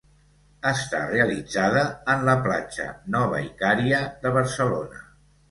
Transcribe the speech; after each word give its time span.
Està 0.69 1.01
realitzada 1.09 1.83
en 2.15 2.25
la 2.31 2.35
platja 2.47 2.87
Nova 3.17 3.43
Icària 3.51 4.01
de 4.27 4.35
Barcelona. 4.41 5.07